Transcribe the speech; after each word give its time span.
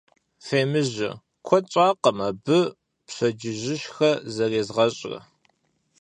Фемыжьэ, 0.45 1.09
куэд 1.45 1.65
щӀакъым 1.71 2.17
абы 2.29 2.59
пщэдджыжьышхэ 3.07 4.11
зэрезгъэщӀрэ. 4.33 5.19